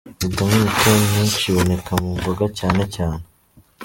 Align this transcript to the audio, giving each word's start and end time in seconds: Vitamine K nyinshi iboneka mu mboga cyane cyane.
Vitamine 0.19 0.69
K 0.77 0.81
nyinshi 1.11 1.43
iboneka 1.51 1.91
mu 2.01 2.09
mboga 2.19 2.45
cyane 2.59 2.83
cyane. 2.95 3.23